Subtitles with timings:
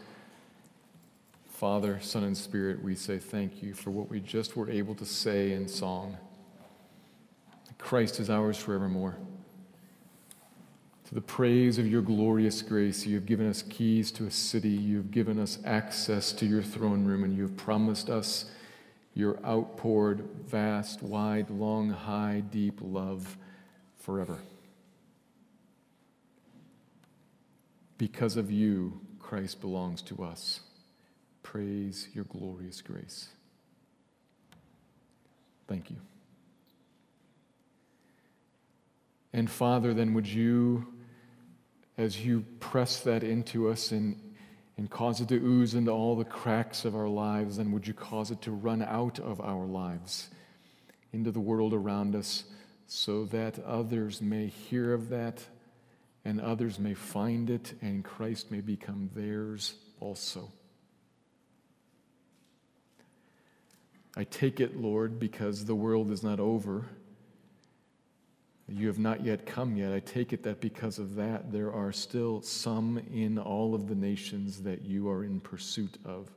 [1.51, 5.05] Father, Son, and Spirit, we say thank you for what we just were able to
[5.05, 6.17] say in song.
[7.77, 9.19] Christ is ours forevermore.
[11.13, 14.97] The praise of your glorious grace, you have given us keys to a city, you
[14.97, 18.47] have given us access to your throne room, and you have promised us
[19.15, 23.37] your outpoured, vast, wide, long, high, deep love
[23.99, 24.39] forever.
[27.99, 30.61] Because of you, Christ belongs to us.
[31.43, 33.29] Praise your glorious grace.
[35.69, 35.97] Thank you.
[39.35, 40.92] And Father, then would you,
[41.99, 44.19] as you press that into us and,
[44.77, 47.95] and cause it to ooze into all the cracks of our lives, then would you
[47.95, 50.29] cause it to run out of our lives
[51.13, 52.45] into the world around us
[52.87, 55.45] so that others may hear of that
[56.25, 60.51] and others may find it and Christ may become theirs also.
[64.17, 66.87] I take it, Lord, because the world is not over
[68.75, 69.93] you have not yet come yet.
[69.93, 73.95] I take it that because of that, there are still some in all of the
[73.95, 76.31] nations that you are in pursuit of.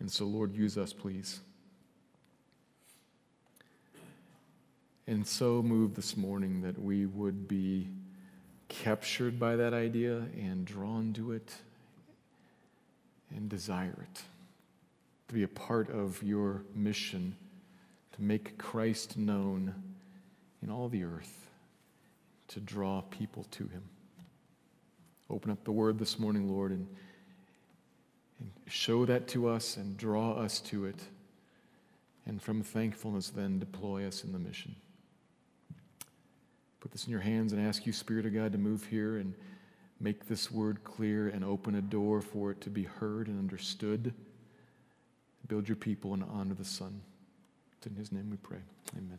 [0.00, 1.40] And so, Lord, use us, please.
[5.06, 7.88] And so move this morning that we would be
[8.68, 11.52] captured by that idea and drawn to it
[13.34, 14.22] and desire it
[15.28, 17.36] to be a part of your mission
[18.12, 19.74] to make Christ known
[20.62, 21.48] in all the earth,
[22.48, 23.82] to draw people to him.
[25.30, 26.86] Open up the word this morning, Lord, and,
[28.38, 31.00] and show that to us and draw us to it.
[32.26, 34.76] And from thankfulness, then deploy us in the mission.
[36.80, 39.34] Put this in your hands and ask you, Spirit of God, to move here and
[40.00, 44.12] make this word clear and open a door for it to be heard and understood.
[45.48, 47.00] Build your people and honor the Son.
[47.86, 48.58] In his name we pray.
[48.96, 49.18] Amen.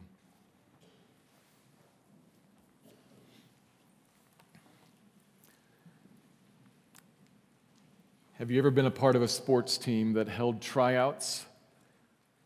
[8.34, 11.46] Have you ever been a part of a sports team that held tryouts,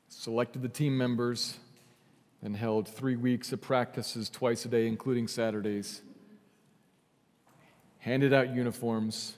[0.10, 1.58] selected the team members,
[2.42, 6.02] and held three weeks of practices twice a day, including Saturdays,
[8.00, 9.36] handed out uniforms,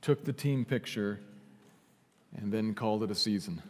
[0.00, 1.20] took the team picture,
[2.36, 3.62] and then called it a season?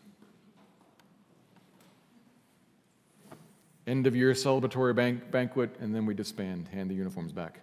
[3.89, 7.63] End of year celebratory bank, banquet, and then we disband, hand the uniforms back.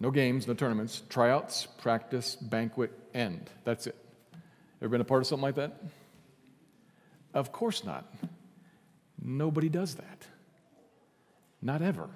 [0.00, 3.50] No games, no tournaments, tryouts, practice, banquet, end.
[3.64, 3.96] That's it.
[4.80, 5.80] Ever been a part of something like that?
[7.32, 8.12] Of course not.
[9.22, 10.26] Nobody does that.
[11.62, 12.08] Not ever.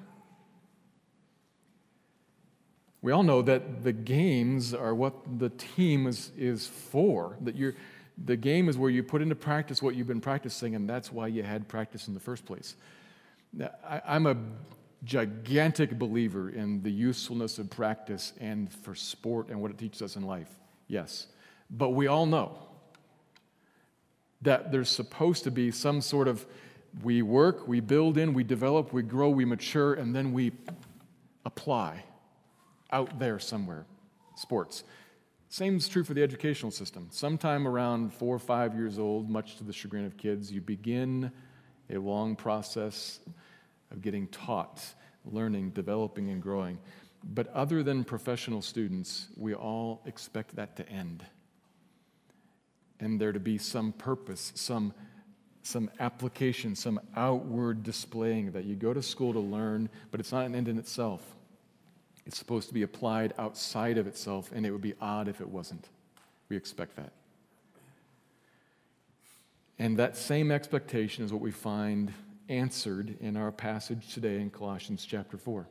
[3.03, 7.77] We all know that the games are what the team is, is for, that you're
[8.25, 11.27] the game is where you put into practice what you've been practicing, and that's why
[11.27, 12.77] you had practice in the first place.
[13.53, 14.37] Now, I, am a
[15.05, 20.17] gigantic believer in the usefulness of practice and for sport and what it teaches us
[20.17, 20.49] in life.
[20.89, 21.27] Yes.
[21.71, 22.59] But we all know
[24.43, 26.47] that there's supposed to be some sort of
[27.03, 30.53] we work, we build in, we develop, we grow, we mature, and then we
[31.45, 32.05] apply
[32.91, 33.85] out there somewhere.
[34.37, 34.85] Sports.
[35.57, 37.09] Same is true for the educational system.
[37.11, 41.33] Sometime around four or five years old, much to the chagrin of kids, you begin
[41.89, 43.21] a long process
[43.91, 44.85] of getting taught,
[45.25, 46.79] learning, developing, and growing.
[47.25, 51.25] But other than professional students, we all expect that to end.
[53.01, 54.93] And there to be some purpose, some,
[55.63, 60.45] some application, some outward displaying that you go to school to learn, but it's not
[60.45, 61.36] an end in itself.
[62.27, 65.49] It's supposed to be applied outside of itself, and it would be odd if it
[65.49, 65.89] wasn't.
[66.49, 67.13] We expect that.
[69.79, 72.13] And that same expectation is what we find
[72.49, 75.69] answered in our passage today in Colossians chapter 4.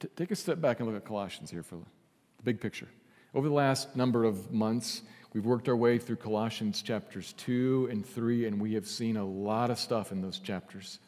[0.00, 2.88] T- take a step back and look at Colossians here for the big picture.
[3.34, 5.02] Over the last number of months,
[5.32, 9.24] we've worked our way through Colossians chapters 2 and 3, and we have seen a
[9.24, 10.98] lot of stuff in those chapters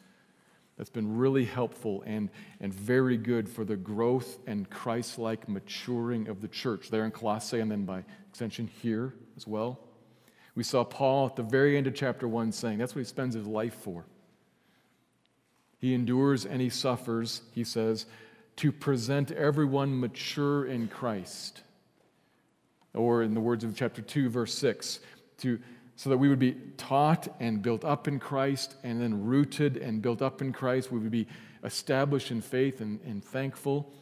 [0.77, 2.29] that's been really helpful and,
[2.59, 7.11] and very good for the growth and Christ like maturing of the church there in
[7.11, 9.79] Colossae and then by extension here as well.
[10.55, 13.35] We saw Paul at the very end of chapter 1 saying that's what he spends
[13.35, 14.05] his life for
[15.77, 18.05] He endures and he suffers, he says,
[18.57, 21.63] to present everyone mature in Christ.
[22.93, 24.99] Or, in the words of chapter 2, verse 6,
[25.37, 25.59] to,
[26.01, 30.01] so that we would be taught and built up in Christ, and then rooted and
[30.01, 30.91] built up in Christ.
[30.91, 31.27] We would be
[31.63, 33.93] established in faith and, and thankful.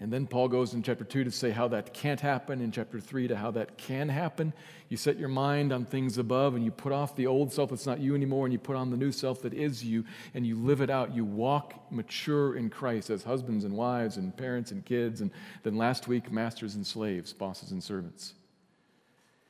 [0.00, 3.00] And then Paul goes in chapter 2 to say how that can't happen, in chapter
[3.00, 4.52] 3 to how that can happen.
[4.90, 7.86] You set your mind on things above and you put off the old self that's
[7.86, 10.04] not you anymore and you put on the new self that is you
[10.34, 11.14] and you live it out.
[11.16, 15.22] You walk mature in Christ as husbands and wives and parents and kids.
[15.22, 15.30] And
[15.62, 18.34] then last week, masters and slaves, bosses and servants.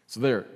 [0.07, 0.47] So there,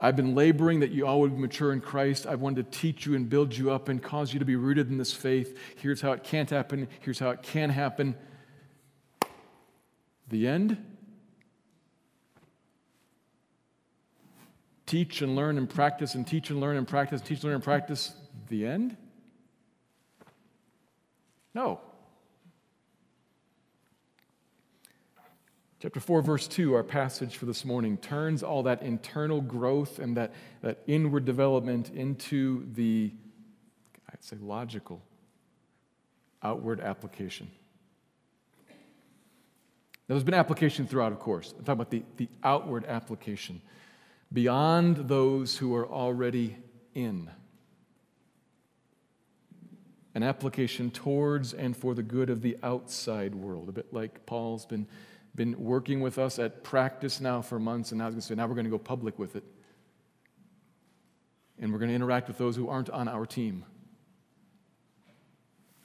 [0.00, 2.26] I've been laboring that you all would mature in Christ.
[2.26, 4.88] I've wanted to teach you and build you up and cause you to be rooted
[4.88, 5.58] in this faith.
[5.76, 6.88] Here's how it can't happen.
[7.00, 8.14] Here's how it can happen.
[10.28, 10.82] The end?
[14.86, 17.64] Teach and learn and practice and teach and learn and practice, teach, and learn and
[17.64, 18.14] practice.
[18.48, 18.96] The end?
[21.54, 21.80] No.
[25.80, 30.14] Chapter 4, verse 2, our passage for this morning, turns all that internal growth and
[30.14, 33.10] that, that inward development into the,
[34.12, 35.00] I'd say, logical
[36.42, 37.50] outward application.
[38.68, 41.54] Now, there's been application throughout, of course.
[41.56, 43.62] I'm talking about the, the outward application
[44.30, 46.58] beyond those who are already
[46.92, 47.30] in.
[50.14, 54.66] An application towards and for the good of the outside world, a bit like Paul's
[54.66, 54.86] been,
[55.40, 58.34] been working with us at practice now for months, and now he's going to say,
[58.34, 59.44] now we're going to go public with it.
[61.58, 63.64] And we're going to interact with those who aren't on our team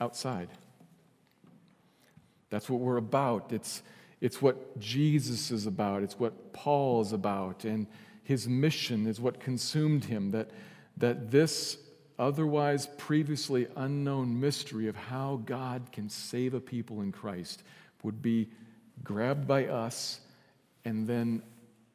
[0.01, 0.49] outside.
[2.49, 3.53] That's what we're about.
[3.53, 3.81] It's,
[4.19, 7.87] it's what Jesus is about, it's what Paul is about, and
[8.25, 10.31] his mission is what consumed him.
[10.31, 10.49] That,
[10.97, 11.77] that this
[12.19, 17.63] otherwise previously unknown mystery of how God can save a people in Christ
[18.03, 18.49] would be
[19.05, 20.19] grabbed by us
[20.83, 21.41] and then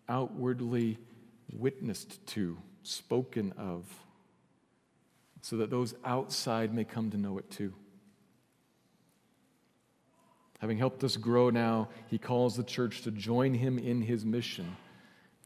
[0.09, 0.97] outwardly
[1.53, 3.85] witnessed to, spoken of,
[5.43, 7.75] so that those outside may come to know it too.
[10.61, 14.77] Having helped us grow now, he calls the church to join him in his mission.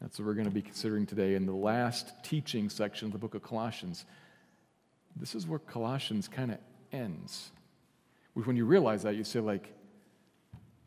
[0.01, 3.17] That's what we're going to be considering today in the last teaching section of the
[3.17, 4.05] book of Colossians.
[5.15, 6.57] This is where Colossians kind of
[6.91, 7.51] ends.
[8.33, 9.73] When you realize that, you say, like,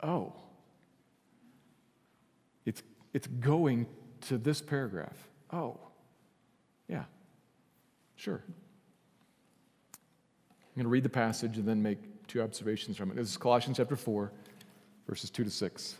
[0.03, 0.33] oh,
[3.13, 3.87] it's, going
[4.21, 5.17] to this paragraph.
[5.51, 5.77] Oh,
[6.87, 7.03] yeah,
[8.15, 8.43] sure.
[9.95, 11.97] I'm going to read the passage and then make
[12.27, 13.15] two observations from it.
[13.15, 14.31] This is Colossians chapter 4,
[15.07, 15.95] verses 2 to 6.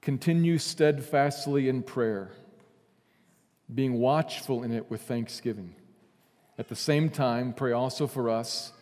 [0.00, 2.32] Continue steadfastly in prayer,
[3.72, 5.76] being watchful in it with thanksgiving.
[6.58, 8.72] At the same time, pray also for us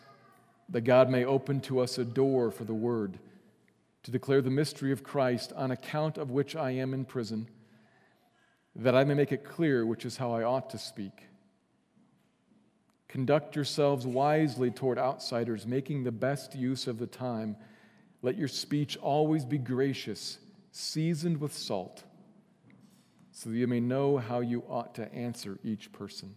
[0.69, 3.19] that God may open to us a door for the word
[4.03, 7.47] to declare the mystery of Christ, on account of which I am in prison,
[8.75, 11.23] that I may make it clear which is how I ought to speak.
[13.07, 17.57] Conduct yourselves wisely toward outsiders, making the best use of the time.
[18.21, 20.39] Let your speech always be gracious,
[20.71, 22.03] seasoned with salt,
[23.31, 26.35] so that you may know how you ought to answer each person.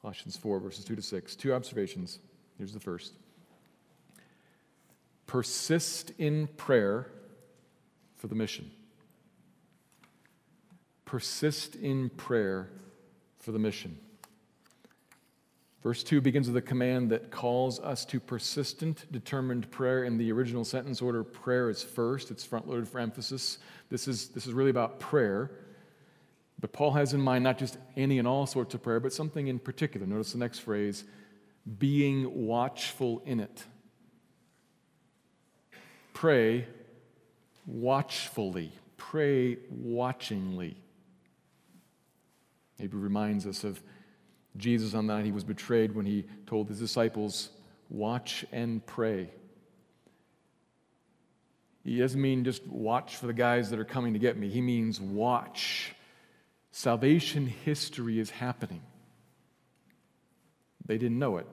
[0.00, 1.36] Colossians 4, verses 2 to 6.
[1.36, 2.20] Two observations.
[2.58, 3.14] Here's the first
[5.28, 7.06] Persist in prayer
[8.16, 8.70] for the mission.
[11.04, 12.70] Persist in prayer
[13.38, 13.98] for the mission.
[15.82, 20.04] Verse 2 begins with a command that calls us to persistent, determined prayer.
[20.04, 23.58] In the original sentence order, prayer is first, it's front loaded for emphasis.
[23.90, 25.50] This is, this is really about prayer.
[26.58, 29.46] But Paul has in mind not just any and all sorts of prayer, but something
[29.46, 30.06] in particular.
[30.06, 31.04] Notice the next phrase
[31.78, 33.62] being watchful in it.
[36.18, 36.66] Pray
[37.64, 40.76] watchfully, pray watchingly.
[42.76, 43.80] Maybe reminds us of
[44.56, 45.24] Jesus on that.
[45.24, 47.50] He was betrayed when he told his disciples,
[47.88, 49.30] Watch and pray.
[51.84, 54.60] He doesn't mean just watch for the guys that are coming to get me, he
[54.60, 55.94] means watch.
[56.72, 58.82] Salvation history is happening.
[60.84, 61.46] They didn't know it,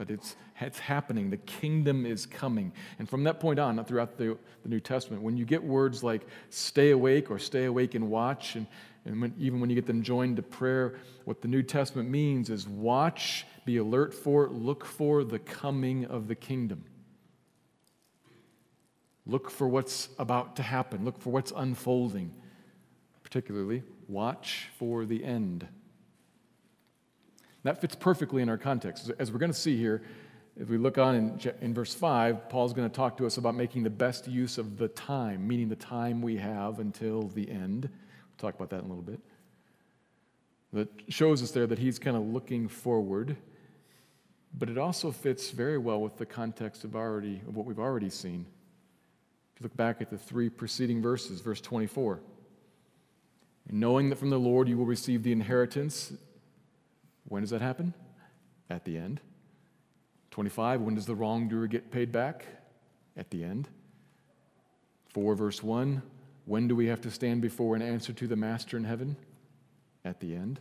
[0.00, 1.28] but it's, it's happening.
[1.28, 2.72] The kingdom is coming.
[2.98, 6.26] And from that point on, throughout the, the New Testament, when you get words like
[6.48, 8.66] stay awake or stay awake and watch, and
[9.04, 10.94] and when, even when you get them joined to prayer,
[11.26, 16.28] what the New Testament means is watch, be alert for, look for the coming of
[16.28, 16.82] the kingdom.
[19.26, 22.32] Look for what's about to happen, look for what's unfolding.
[23.22, 25.68] Particularly, watch for the end.
[27.62, 29.10] That fits perfectly in our context.
[29.18, 30.02] As we're going to see here,
[30.58, 33.54] if we look on in, in verse 5, Paul's going to talk to us about
[33.54, 37.88] making the best use of the time, meaning the time we have until the end.
[37.88, 39.20] We'll talk about that in a little bit.
[40.72, 43.36] That shows us there that he's kind of looking forward,
[44.56, 48.10] but it also fits very well with the context of, already, of what we've already
[48.10, 48.46] seen.
[49.54, 52.20] If you look back at the three preceding verses, verse 24,
[53.70, 56.12] knowing that from the Lord you will receive the inheritance,
[57.30, 57.94] when does that happen?
[58.68, 59.20] At the end.
[60.32, 62.44] 25, when does the wrongdoer get paid back?
[63.16, 63.68] At the end.
[65.14, 66.02] 4, verse 1,
[66.44, 69.16] when do we have to stand before and answer to the Master in heaven?
[70.04, 70.58] At the end.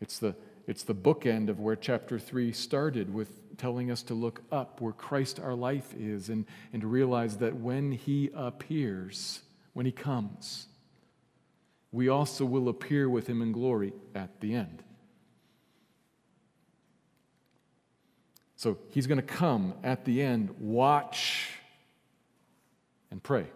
[0.00, 0.36] It's the,
[0.68, 4.92] it's the bookend of where chapter 3 started with telling us to look up where
[4.92, 9.40] Christ our life is and, and to realize that when he appears,
[9.72, 10.68] when he comes,
[11.92, 14.82] we also will appear with him in glory at the end.
[18.56, 21.50] So he's going to come at the end, watch,
[23.10, 23.46] and pray.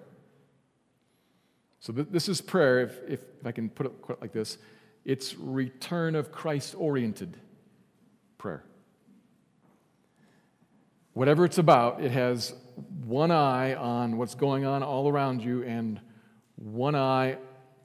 [1.80, 4.58] So th- this is prayer, if, if, if I can put it like this
[5.04, 7.38] it's return of Christ oriented
[8.36, 8.62] prayer.
[11.14, 12.54] Whatever it's about, it has
[13.04, 16.00] one eye on what's going on all around you and
[16.56, 17.38] one eye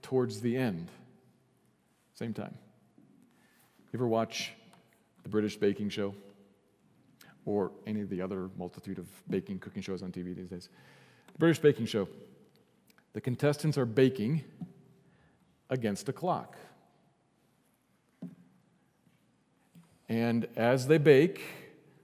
[0.05, 0.87] towards the end.
[2.13, 2.53] Same time.
[3.91, 4.51] You ever watch
[5.23, 6.13] the British baking show?
[7.43, 10.69] Or any of the other multitude of baking, cooking shows on TV these days?
[11.33, 12.07] The British baking show.
[13.13, 14.43] The contestants are baking
[15.71, 16.55] against a clock.
[20.07, 21.41] And as they bake,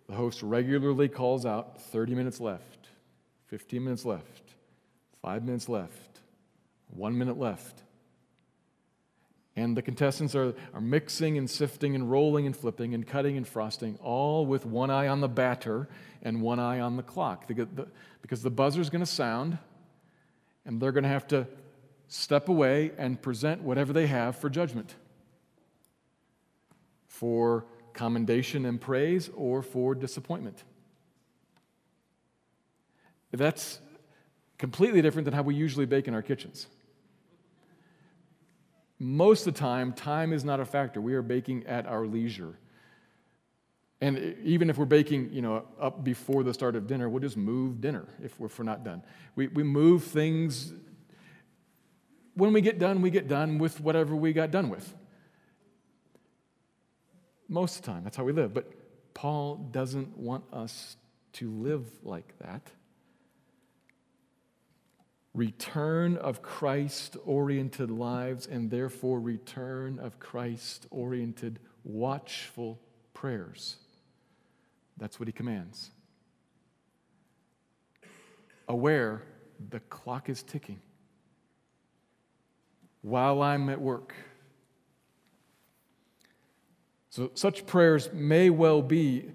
[0.10, 2.88] the host regularly calls out 30 minutes left,
[3.46, 4.56] 15 minutes left,
[5.22, 6.20] five minutes left,
[6.90, 7.84] one minute left.
[9.56, 13.48] And the contestants are, are mixing and sifting and rolling and flipping and cutting and
[13.48, 15.90] frosting, all with one eye on the batter
[16.22, 17.48] and one eye on the clock.
[17.48, 19.58] Because the buzzer's going to sound,
[20.66, 21.48] and they're going to have to
[22.08, 24.96] step away and present whatever they have for judgment
[27.08, 30.64] for commendation and praise or for disappointment.
[33.32, 33.80] That's
[34.58, 36.68] completely different than how we usually bake in our kitchens.
[39.04, 41.02] Most of the time, time is not a factor.
[41.02, 42.60] We are baking at our leisure.
[44.00, 47.36] And even if we're baking, you know, up before the start of dinner, we'll just
[47.36, 49.02] move dinner if we're, if we're not done.
[49.36, 50.72] We, we move things.
[52.36, 54.94] When we get done, we get done with whatever we got done with.
[57.50, 58.54] Most of the time, that's how we live.
[58.54, 58.72] But
[59.16, 60.96] Paul doesn't want us
[61.34, 62.70] to live like that
[65.34, 72.80] return of Christ oriented lives, and therefore return of Christ oriented watchful
[73.14, 73.78] prayers.
[74.98, 75.92] That's what he commands.
[78.68, 79.24] Aware
[79.70, 80.80] the clock is ticking
[83.02, 84.14] while I'm at work.
[87.10, 89.32] So, such prayers may well be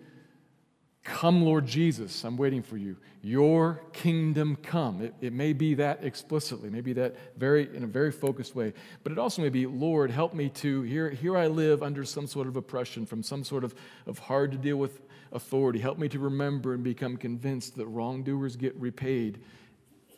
[1.07, 2.97] Come, Lord Jesus, I'm waiting for you.
[3.23, 5.01] Your kingdom come.
[5.01, 8.73] It, it may be that explicitly, maybe that very in a very focused way,
[9.05, 12.27] but it also may be, Lord, help me to here, here I live under some
[12.27, 13.73] sort of oppression from some sort of,
[14.07, 15.79] of hard to deal with authority.
[15.79, 19.39] Help me to remember and become convinced that wrongdoers get repaid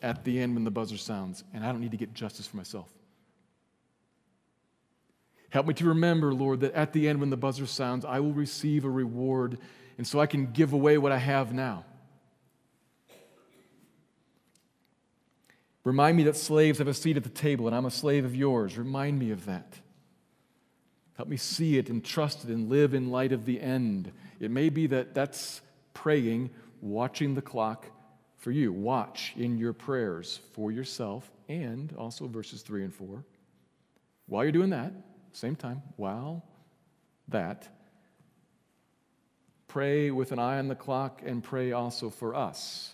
[0.01, 2.57] at the end when the buzzer sounds, and I don't need to get justice for
[2.57, 2.89] myself.
[5.51, 8.33] Help me to remember, Lord, that at the end when the buzzer sounds, I will
[8.33, 9.59] receive a reward
[9.99, 11.83] and so I can give away what I have now.
[15.83, 18.33] Remind me that slaves have a seat at the table and I'm a slave of
[18.33, 18.77] yours.
[18.77, 19.77] Remind me of that.
[21.17, 24.13] Help me see it and trust it and live in light of the end.
[24.39, 25.59] It may be that that's
[25.93, 27.85] praying, watching the clock
[28.37, 28.71] for you.
[28.71, 33.25] Watch in your prayers for yourself and also verses 3 and 4.
[34.27, 34.93] While you're doing that,
[35.33, 36.45] same time, while
[37.27, 37.67] that,
[39.69, 42.91] Pray with an eye on the clock and pray also for us,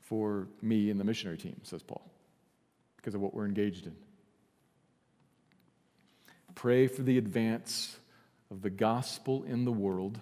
[0.00, 2.10] for me and the missionary team, says Paul,
[2.96, 3.94] because of what we're engaged in.
[6.54, 7.98] Pray for the advance
[8.50, 10.18] of the gospel in the world.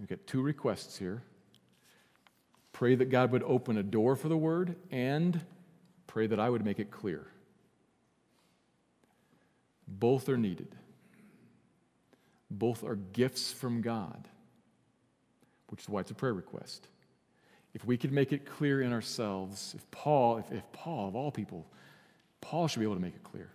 [0.00, 1.22] We've got two requests here.
[2.72, 5.38] Pray that God would open a door for the word, and
[6.06, 7.26] pray that I would make it clear.
[9.86, 10.74] Both are needed,
[12.50, 14.28] both are gifts from God
[15.68, 16.88] which is why it's a prayer request.
[17.74, 21.30] If we could make it clear in ourselves, if Paul, if, if Paul, of all
[21.30, 21.66] people,
[22.40, 23.50] Paul should be able to make it clear.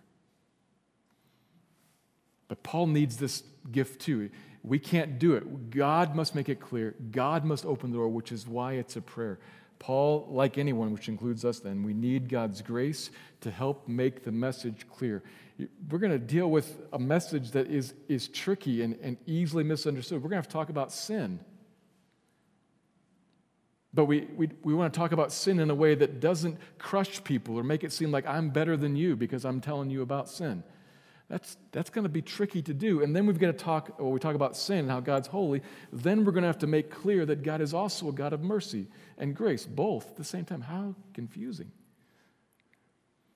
[2.48, 4.28] But Paul needs this gift too.
[4.62, 5.70] We can't do it.
[5.70, 6.94] God must make it clear.
[7.12, 9.38] God must open the door, which is why it's a prayer.
[9.78, 14.32] Paul, like anyone, which includes us then, we need God's grace to help make the
[14.32, 15.22] message clear.
[15.88, 20.18] We're going to deal with a message that is, is tricky and, and easily misunderstood.
[20.18, 21.40] We're going to have to talk about sin.
[23.92, 27.22] But we, we, we want to talk about sin in a way that doesn't crush
[27.24, 30.28] people or make it seem like I'm better than you because I'm telling you about
[30.28, 30.62] sin.
[31.28, 33.02] That's, that's going to be tricky to do.
[33.02, 35.62] And then we've got to talk, or we talk about sin and how God's holy.
[35.92, 38.42] Then we're going to have to make clear that God is also a God of
[38.42, 40.60] mercy and grace, both at the same time.
[40.60, 41.70] How confusing.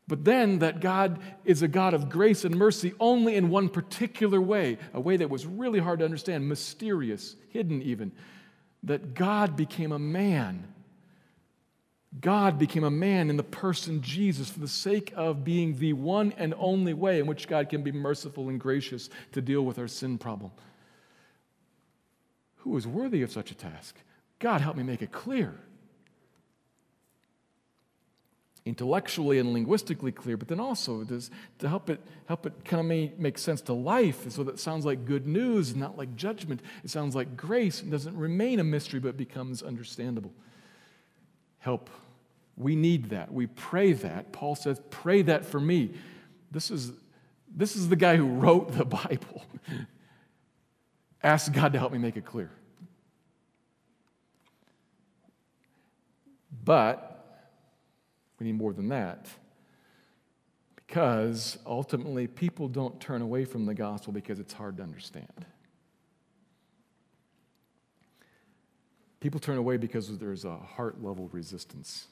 [0.07, 4.41] But then that God is a God of grace and mercy only in one particular
[4.41, 8.13] way, a way that was really hard to understand, mysterious, hidden even.
[8.85, 10.75] That God became a man
[12.21, 16.33] God became a man in the person Jesus for the sake of being the one
[16.37, 19.89] and only way in which God can be merciful and gracious to deal with our
[19.89, 20.53] sin problem.
[22.59, 23.97] Who is worthy of such a task?
[24.39, 25.55] God, help me make it clear.
[28.67, 32.87] Intellectually and linguistically clear, but then also does, to help it, help it kind of
[32.87, 36.17] make, make sense to life so that it sounds like good news, and not like
[36.17, 36.61] judgment.
[36.83, 40.33] It sounds like grace and doesn't remain a mystery but becomes understandable.
[41.59, 41.91] Help
[42.57, 43.33] we need that.
[43.33, 44.33] We pray that.
[44.33, 45.95] Paul says, Pray that for me.
[46.51, 46.93] This is,
[47.55, 49.45] this is the guy who wrote the Bible.
[51.23, 52.51] Ask God to help me make it clear.
[56.65, 57.14] But
[58.39, 59.29] we need more than that.
[60.77, 65.47] Because ultimately, people don't turn away from the gospel because it's hard to understand.
[69.21, 72.09] People turn away because there's a heart level resistance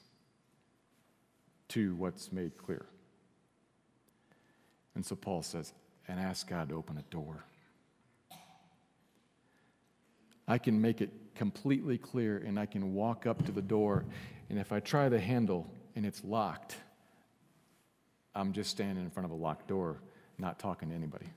[1.69, 2.85] to what's made clear.
[4.95, 5.73] And so Paul says,
[6.07, 7.45] and ask God to open a door.
[10.47, 14.05] I can make it completely clear and I can walk up to the door,
[14.49, 16.75] and if I try the handle and it's locked,
[18.35, 19.97] I'm just standing in front of a locked door,
[20.37, 21.27] not talking to anybody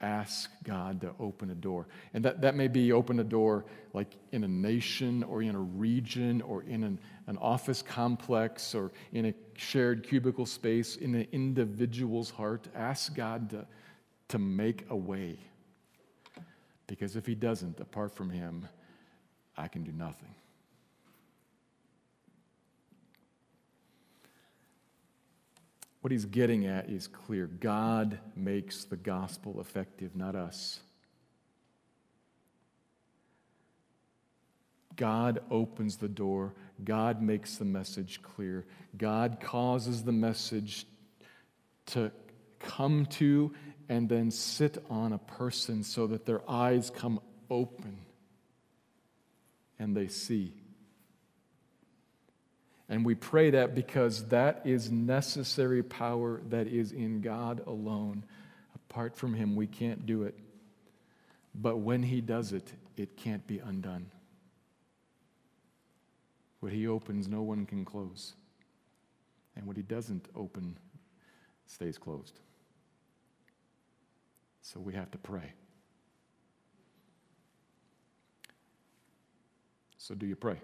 [0.00, 1.88] ask God to open a door.
[2.14, 5.60] And that, that may be open a door like in a nation or in a
[5.60, 11.26] region or in an, an office complex or in a shared cubicle space in an
[11.32, 12.68] individual's heart.
[12.74, 13.66] Ask God to,
[14.28, 15.38] to make a way.
[16.86, 18.66] Because if He doesn't, apart from Him,
[19.56, 20.34] I can do nothing.
[26.08, 30.80] What he's getting at is clear God makes the gospel effective, not us.
[34.96, 36.54] God opens the door.
[36.82, 38.64] God makes the message clear.
[38.96, 40.86] God causes the message
[41.88, 42.10] to
[42.58, 43.52] come to
[43.90, 47.98] and then sit on a person so that their eyes come open
[49.78, 50.54] and they see.
[52.88, 58.24] And we pray that because that is necessary power that is in God alone.
[58.74, 60.38] Apart from Him, we can't do it.
[61.54, 64.10] But when He does it, it can't be undone.
[66.60, 68.34] What He opens, no one can close.
[69.54, 70.78] And what He doesn't open
[71.66, 72.40] stays closed.
[74.62, 75.52] So we have to pray.
[79.98, 80.58] So, do you pray?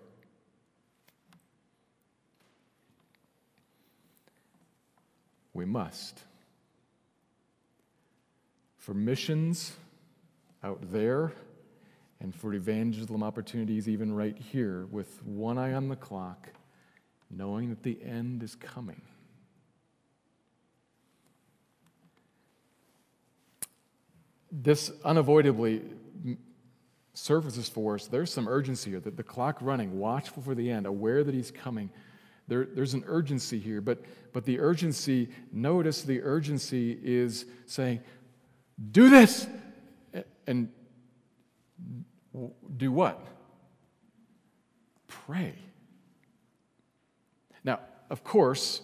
[5.54, 6.20] We must.
[8.76, 9.72] For missions
[10.62, 11.32] out there,
[12.20, 16.48] and for evangelism opportunities even right here, with one eye on the clock,
[17.30, 19.00] knowing that the end is coming.
[24.50, 25.82] This unavoidably
[27.12, 28.06] surfaces for us.
[28.06, 31.50] There's some urgency here that the clock running, watchful for the end, aware that he's
[31.50, 31.90] coming.
[32.46, 34.02] There, there's an urgency here, but,
[34.32, 38.00] but the urgency, notice the urgency is saying,
[38.90, 39.46] do this.
[40.46, 40.68] And
[42.76, 43.26] do what?
[45.08, 45.54] Pray.
[47.62, 47.80] Now,
[48.10, 48.82] of course,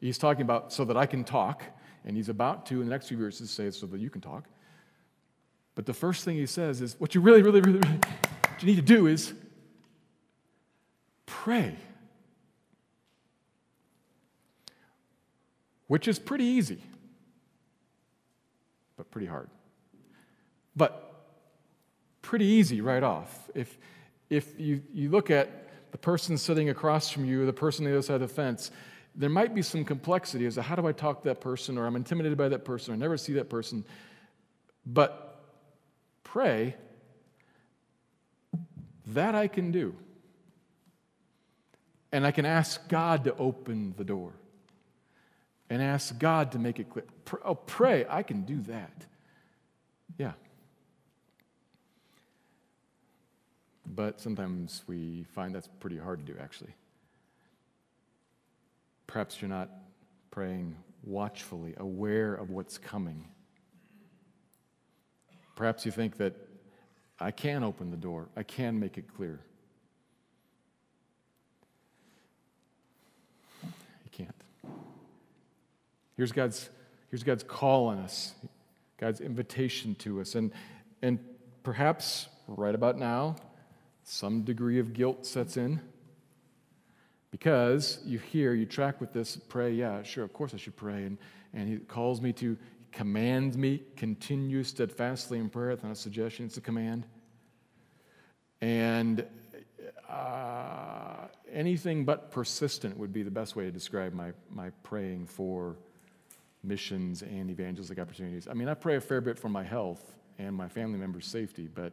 [0.00, 1.64] he's talking about so that I can talk,
[2.06, 4.48] and he's about to, in the next few verses, say so that you can talk.
[5.74, 7.98] But the first thing he says is what you really, really, really, really
[8.62, 9.34] you need to do is
[11.26, 11.76] pray.
[15.92, 16.78] Which is pretty easy,
[18.96, 19.50] but pretty hard.
[20.74, 21.22] But
[22.22, 23.50] pretty easy right off.
[23.54, 23.76] If,
[24.30, 27.98] if you, you look at the person sitting across from you, the person on the
[27.98, 28.70] other side of the fence,
[29.14, 31.84] there might be some complexity as to how do I talk to that person, or
[31.84, 33.84] I'm intimidated by that person, or I never see that person.
[34.86, 35.44] But
[36.24, 36.74] pray,
[39.08, 39.94] that I can do.
[42.12, 44.32] And I can ask God to open the door
[45.72, 47.06] and ask God to make it clear.
[47.42, 49.06] Oh, pray, I can do that.
[50.18, 50.32] Yeah.
[53.86, 56.74] But sometimes we find that's pretty hard to do, actually.
[59.06, 59.70] Perhaps you're not
[60.30, 63.24] praying watchfully, aware of what's coming.
[65.56, 66.34] Perhaps you think that
[67.18, 69.40] I can open the door, I can make it clear.
[73.62, 74.34] You can't.
[76.22, 76.70] Here's God's,
[77.10, 78.36] here's God's call on us,
[78.96, 80.36] God's invitation to us.
[80.36, 80.52] And,
[81.02, 81.18] and
[81.64, 83.34] perhaps right about now,
[84.04, 85.80] some degree of guilt sets in
[87.32, 91.02] because you hear, you track with this, pray, yeah, sure, of course I should pray.
[91.02, 91.18] And,
[91.54, 92.56] and he calls me to,
[92.92, 95.72] commands me, continue steadfastly in prayer.
[95.72, 97.04] It's not a suggestion, it's a command.
[98.60, 99.26] And
[100.08, 105.74] uh, anything but persistent would be the best way to describe my, my praying for
[106.62, 108.46] missions and evangelistic opportunities.
[108.48, 111.68] I mean, I pray a fair bit for my health and my family members' safety,
[111.72, 111.92] but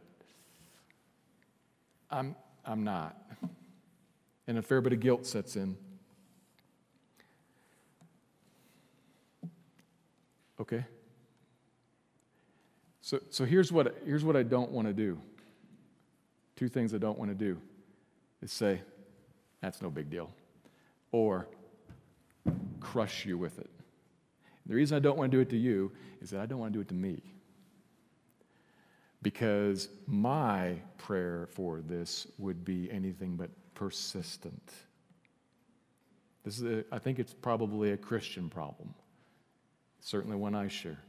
[2.10, 3.16] I'm, I'm not.
[4.46, 5.76] And a fair bit of guilt sets in.
[10.60, 10.84] Okay?
[13.00, 15.20] So, so here's, what, here's what I don't want to do.
[16.56, 17.60] Two things I don't want to do
[18.42, 18.80] is say,
[19.60, 20.30] that's no big deal,
[21.12, 21.46] or
[22.80, 23.70] crush you with it.
[24.70, 25.90] The reason I don't want to do it to you
[26.22, 27.20] is that I don't want to do it to me
[29.20, 34.72] because my prayer for this would be anything but persistent.
[36.44, 38.94] This is a, I think it's probably a Christian problem,
[39.98, 41.00] certainly one I share.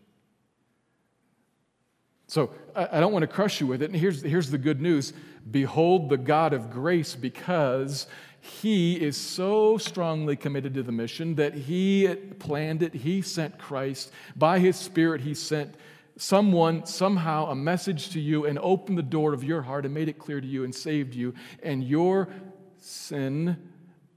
[2.25, 3.91] So I, I don't want to crush you with it.
[3.91, 5.13] And here's, here's the good news
[5.51, 8.07] Behold the God of grace, because
[8.41, 14.11] he is so strongly committed to the mission that he planned it, he sent Christ.
[14.35, 15.75] By his Spirit, he sent
[16.17, 20.09] someone, somehow, a message to you and opened the door of your heart and made
[20.09, 21.35] it clear to you and saved you.
[21.61, 22.29] And your
[22.77, 23.57] sin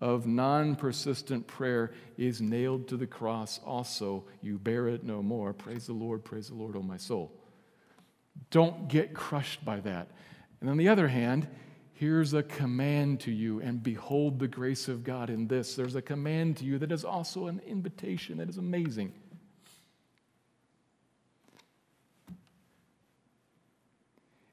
[0.01, 4.25] of non persistent prayer is nailed to the cross also.
[4.41, 5.53] You bear it no more.
[5.53, 7.31] Praise the Lord, praise the Lord, O my soul.
[8.51, 10.09] Don't get crushed by that.
[10.63, 11.47] And on the other hand,
[11.94, 15.74] here's a command to you, and behold the grace of God in this.
[15.74, 19.12] There's a command to you that is also an invitation that is amazing.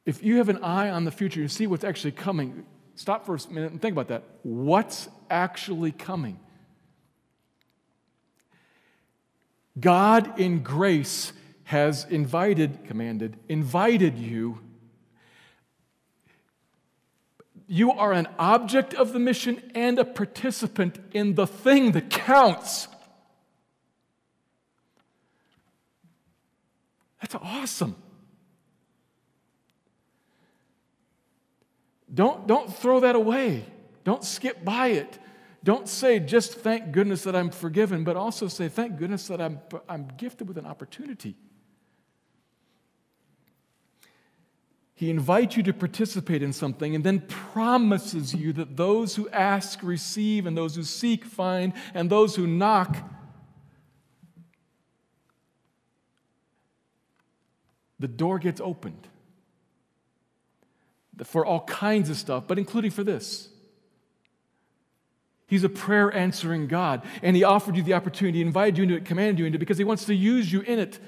[0.06, 2.66] If you have an eye on the future, you see what's actually coming.
[2.96, 4.24] Stop for a minute and think about that.
[4.44, 6.40] What's actually coming?
[9.80, 14.60] God in grace has invited, commanded, invited you.
[17.74, 22.90] You are an object of the mission and a participant in the thing that counts.
[27.22, 27.96] That's awesome.
[32.14, 33.66] Don't, don't throw that away.
[34.04, 35.18] Don't skip by it.
[35.64, 39.62] Don't say, just thank goodness that I'm forgiven, but also say, thank goodness that I'm,
[39.88, 41.38] I'm gifted with an opportunity.
[45.02, 49.82] He invites you to participate in something and then promises you that those who ask
[49.82, 52.96] receive, and those who seek find, and those who knock
[58.00, 59.08] the door gets opened
[61.24, 63.50] for all kinds of stuff, but including for this.
[65.48, 68.98] He's a prayer answering God, and He offered you the opportunity, He invited you into
[68.98, 71.00] it, commanded you into it, because He wants to use you in it.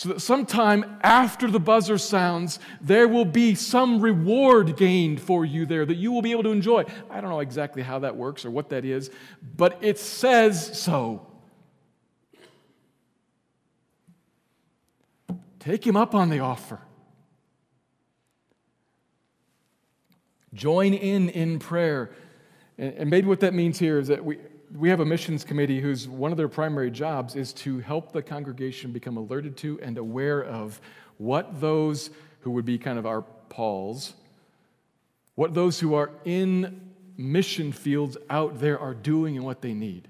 [0.00, 5.66] So that sometime after the buzzer sounds, there will be some reward gained for you
[5.66, 6.86] there that you will be able to enjoy.
[7.10, 9.10] I don't know exactly how that works or what that is,
[9.58, 11.26] but it says so.
[15.58, 16.80] Take him up on the offer.
[20.54, 22.10] Join in in prayer.
[22.78, 24.38] And, maybe what that means here is that we,
[24.74, 28.22] we have a missions committee whose one of their primary jobs is to help the
[28.22, 30.80] congregation become alerted to and aware of
[31.18, 34.14] what those who would be kind of our Pauls,
[35.34, 40.08] what those who are in mission fields out there are doing and what they need.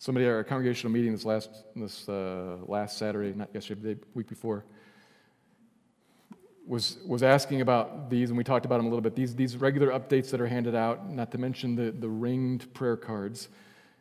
[0.00, 4.06] Somebody at our congregational meeting this last, this, uh, last Saturday, not yesterday, but the
[4.14, 4.64] week before,
[6.66, 9.14] was, was asking about these, and we talked about them a little bit.
[9.14, 12.96] These, these regular updates that are handed out, not to mention the, the ringed prayer
[12.96, 13.48] cards.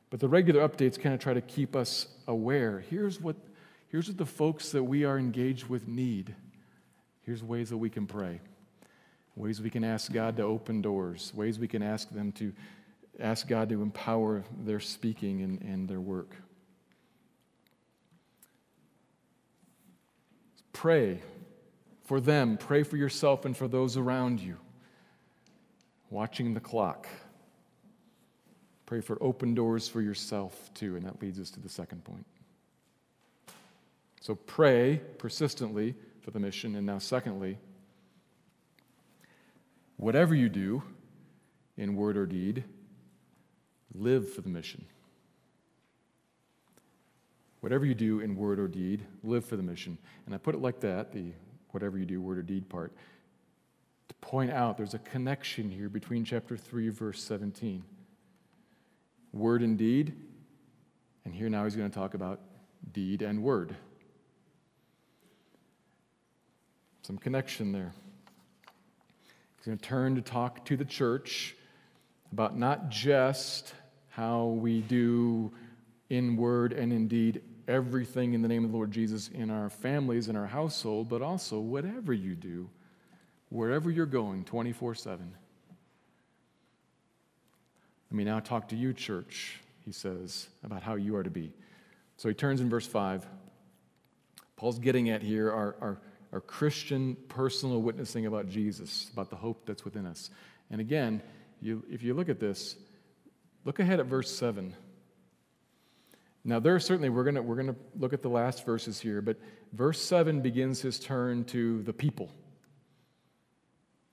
[0.10, 2.84] But the regular updates kind of try to keep us aware.
[2.90, 3.36] Here's what,
[3.90, 6.34] here's what the folks that we are engaged with need.
[7.22, 8.40] Here's ways that we can pray,
[9.36, 12.54] ways we can ask God to open doors, ways we can ask them to
[13.20, 16.36] ask God to empower their speaking and, and their work.
[20.74, 21.22] Pray
[22.06, 24.58] for them, pray for yourself and for those around you.
[26.10, 27.08] Watching the clock.
[28.86, 32.26] Pray for open doors for yourself too, and that leads us to the second point.
[34.22, 37.58] So pray persistently for the mission, and now, secondly,
[39.98, 40.84] whatever you do
[41.78, 42.64] in word or deed,
[43.94, 44.86] live for the mission.
[47.62, 49.98] Whatever you do in word or deed, live for the mission.
[50.26, 51.32] And I put it like that, the
[51.76, 52.94] whatever you do, word or deed part,
[54.08, 57.84] to point out there's a connection here between chapter 3, verse 17.
[59.34, 60.16] Word and deed,
[61.26, 62.40] and here now he's going to talk about
[62.94, 63.76] deed and word.
[67.02, 67.92] Some connection there.
[69.58, 71.58] He's going to turn to talk to the church
[72.32, 73.74] about not just
[74.08, 75.52] how we do
[76.10, 79.70] in word and in deed everything in the name of the Lord Jesus in our
[79.70, 82.70] families, in our household, but also whatever you do,
[83.50, 85.34] wherever you're going, 24 7.
[88.12, 91.52] Let me now talk to you, church, he says, about how you are to be.
[92.18, 93.26] So he turns in verse 5.
[94.56, 96.02] Paul's getting at here our, our,
[96.32, 100.30] our Christian personal witnessing about Jesus, about the hope that's within us.
[100.70, 101.22] And again,
[101.62, 102.78] you, if you look at this,
[103.66, 104.76] Look ahead at verse 7.
[106.48, 109.38] Now, there certainly, we're going we're to look at the last verses here, but
[109.74, 112.30] verse 7 begins his turn to the people.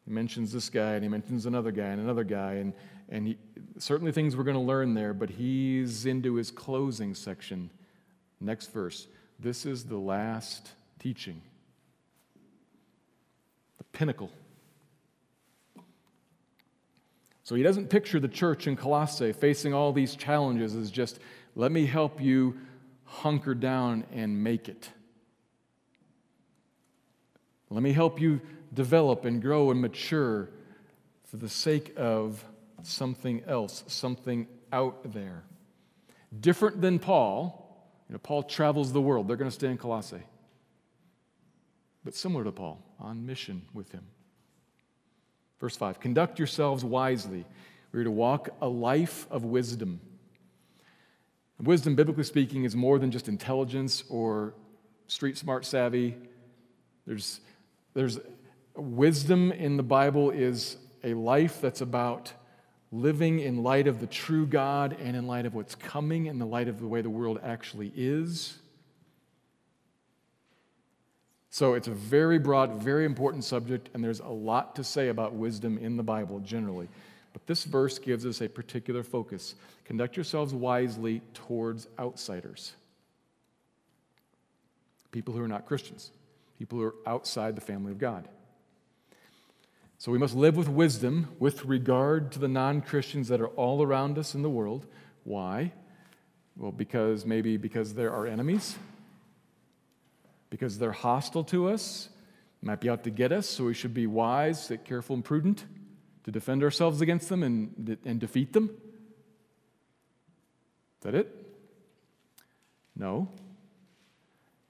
[0.07, 2.73] He mentions this guy, and he mentions another guy, and another guy, and,
[3.11, 3.39] and he,
[3.77, 7.69] certainly things we're going to learn there, but he's into his closing section.
[8.41, 9.09] Next verse.
[9.39, 11.43] This is the last teaching,
[13.77, 14.31] the pinnacle
[17.45, 21.19] so he doesn't picture the church in Colossae facing all these challenges as just,
[21.55, 22.59] let me help you
[23.05, 24.89] hunker down and make it.
[27.71, 28.41] Let me help you
[28.73, 30.51] develop and grow and mature
[31.25, 32.45] for the sake of
[32.83, 35.45] something else, something out there.
[36.39, 37.59] Different than Paul.
[38.09, 39.29] You know, Paul travels the world.
[39.29, 40.23] They're going to stay in Colossae.
[42.05, 44.05] But similar to Paul, on mission with him.
[45.61, 47.47] Verse 5 Conduct yourselves wisely.
[47.93, 50.01] We're to walk a life of wisdom.
[51.63, 54.53] Wisdom, biblically speaking, is more than just intelligence or
[55.07, 56.17] street smart savvy.
[57.07, 57.41] There's,
[57.95, 58.19] there's
[58.75, 62.33] wisdom in the Bible is a life that's about
[62.91, 66.47] living in light of the true God and in light of what's coming, in the
[66.47, 68.59] light of the way the world actually is.
[71.49, 75.35] So it's a very broad, very important subject, and there's a lot to say about
[75.35, 76.89] wisdom in the Bible generally.
[77.33, 79.55] But this verse gives us a particular focus.
[79.85, 82.73] Conduct yourselves wisely towards outsiders,
[85.11, 86.11] people who are not Christians,
[86.59, 88.29] people who are outside the family of God.
[89.99, 93.83] So we must live with wisdom with regard to the non Christians that are all
[93.83, 94.87] around us in the world.
[95.25, 95.73] Why?
[96.57, 98.77] Well, because maybe because they're our enemies
[100.53, 102.11] because they're hostile to us,
[102.61, 105.65] might be out to get us, so we should be wise, careful, and prudent
[106.25, 108.71] to defend ourselves against them and, and defeat them?
[110.99, 111.35] Is that it?
[112.97, 113.29] No.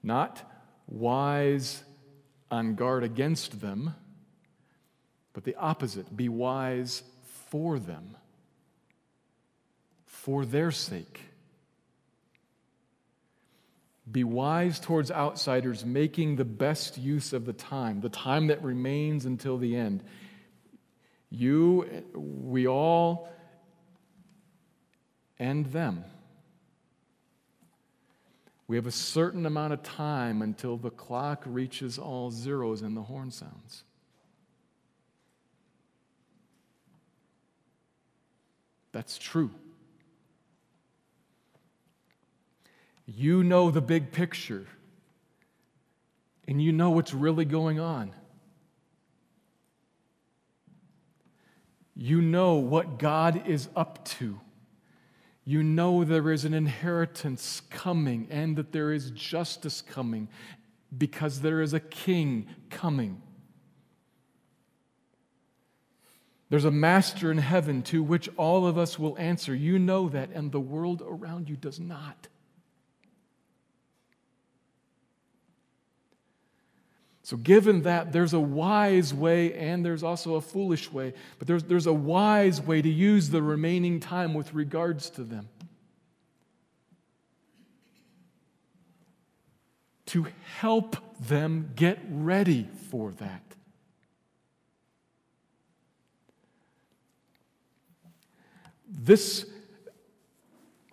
[0.01, 0.41] Not
[0.87, 1.83] wise
[2.51, 3.95] on guard against them,
[5.33, 6.15] but the opposite.
[6.15, 7.03] Be wise
[7.49, 8.17] for them,
[10.05, 11.21] for their sake.
[14.11, 19.25] Be wise towards outsiders, making the best use of the time, the time that remains
[19.25, 20.03] until the end.
[21.35, 23.27] You, we all,
[25.39, 26.05] and them.
[28.67, 33.01] We have a certain amount of time until the clock reaches all zeros and the
[33.01, 33.83] horn sounds.
[38.91, 39.49] That's true.
[43.07, 44.67] You know the big picture,
[46.47, 48.11] and you know what's really going on.
[51.95, 54.39] You know what God is up to.
[55.45, 60.29] You know there is an inheritance coming and that there is justice coming
[60.97, 63.21] because there is a king coming.
[66.49, 69.55] There's a master in heaven to which all of us will answer.
[69.55, 72.27] You know that, and the world around you does not.
[77.25, 81.63] So, given that there's a wise way and there's also a foolish way, but there's,
[81.63, 85.47] there's a wise way to use the remaining time with regards to them.
[90.07, 93.41] To help them get ready for that.
[98.85, 99.45] This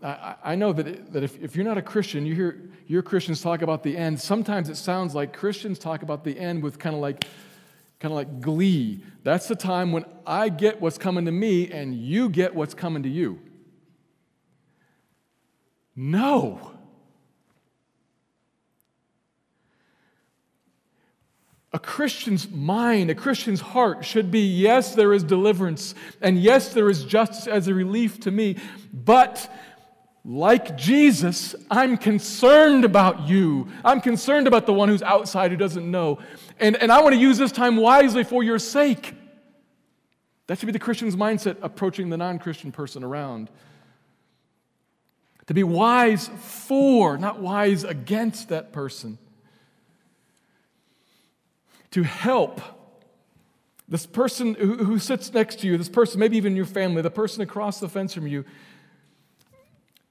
[0.02, 3.02] I, I know that, it, that if, if you're not a Christian, you hear, your
[3.02, 4.20] Christians talk about the end.
[4.20, 7.24] Sometimes it sounds like Christians talk about the end with kind of like,
[8.00, 9.04] kind of like glee.
[9.22, 13.04] That's the time when I get what's coming to me and you get what's coming
[13.04, 13.38] to you.
[15.94, 16.72] No.
[21.72, 26.90] A Christian's mind, a Christian's heart should be yes, there is deliverance, and yes, there
[26.90, 28.56] is justice as a relief to me,
[28.92, 29.48] but
[30.24, 33.68] like Jesus, I'm concerned about you.
[33.84, 36.18] I'm concerned about the one who's outside who doesn't know.
[36.58, 39.14] And, and I want to use this time wisely for your sake.
[40.46, 43.48] That should be the Christian's mindset approaching the non Christian person around.
[45.46, 49.16] To be wise for, not wise against that person.
[51.92, 52.60] To help
[53.88, 57.10] this person who, who sits next to you, this person, maybe even your family, the
[57.10, 58.44] person across the fence from you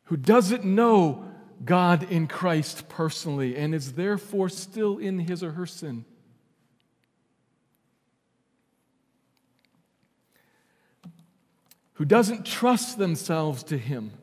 [0.10, 1.24] who doesn't know
[1.64, 6.04] God in Christ personally and is therefore still in his or her sin.
[11.94, 14.14] Who doesn't trust themselves to him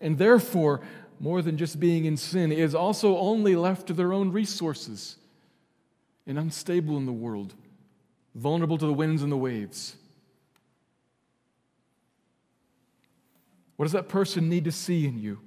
[0.00, 0.80] and therefore,
[1.20, 5.14] more than just being in sin, is also only left to their own resources
[6.26, 7.54] and unstable in the world,
[8.34, 9.94] vulnerable to the winds and the waves.
[13.76, 15.38] What does that person need to see in you?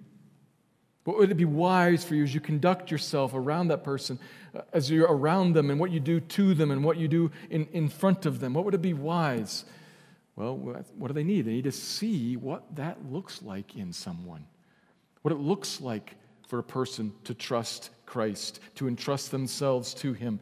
[1.04, 4.18] What would it be wise for you as you conduct yourself around that person,
[4.56, 7.32] uh, as you're around them, and what you do to them, and what you do
[7.52, 8.54] in, in front of them?
[8.56, 9.66] What would it be wise?
[10.36, 11.46] Well, what do they need?
[11.46, 14.46] They need to see what that looks like in someone,
[15.22, 16.16] what it looks like
[16.48, 20.40] for a person to trust Christ, to entrust themselves to Him,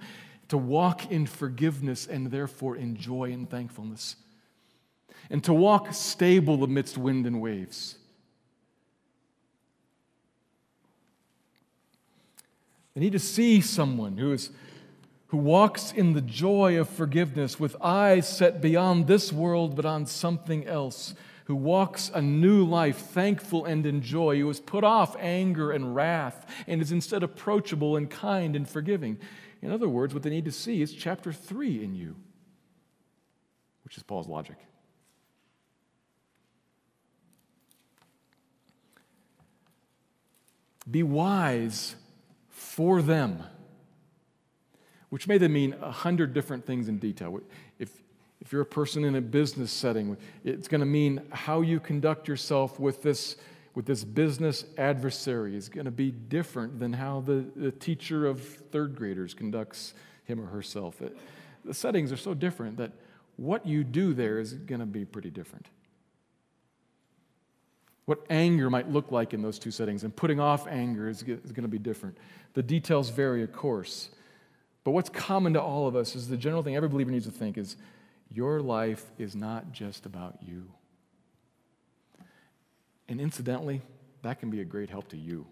[0.48, 4.15] to walk in forgiveness and therefore in joy and thankfulness
[5.29, 7.97] and to walk stable amidst wind and waves.
[12.93, 14.51] They need to see someone who, is,
[15.27, 20.05] who walks in the joy of forgiveness with eyes set beyond this world but on
[20.05, 25.15] something else, who walks a new life, thankful and in joy, who has put off
[25.19, 29.17] anger and wrath and is instead approachable and kind and forgiving.
[29.62, 32.15] In other words, what they need to see is chapter 3 in you,
[33.83, 34.57] which is Paul's logic.
[40.89, 41.96] Be wise
[42.50, 43.43] for them,
[45.10, 47.39] which may then mean a hundred different things in detail.
[47.80, 47.89] If,
[48.41, 52.28] if you're a person in a business setting, it's going to mean how you conduct
[52.28, 53.38] yourself with this,
[53.76, 58.41] with this business adversary is going to be different than how the, the teacher of
[58.41, 59.93] third graders conducts
[60.26, 61.02] him or herself.
[61.02, 61.17] It,
[61.63, 62.91] the settings are so different that
[63.38, 65.67] what you do there is going to be pretty different
[68.06, 70.04] what anger might look like in those two settings.
[70.04, 72.18] And putting off anger is, is going to be different.
[72.54, 74.10] The details vary, of course.
[74.84, 77.32] But what's common to all of us is the general thing every believer needs to
[77.32, 77.78] think is
[78.30, 80.70] your life is not just about you.
[83.08, 83.82] And incidentally,
[84.24, 85.46] that can be a great help to you.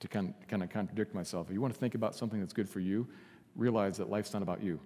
[0.00, 2.52] To kind of, kind of contradict myself, if you want to think about something that's
[2.52, 3.08] good for you,
[3.56, 4.80] realize that life's not about you.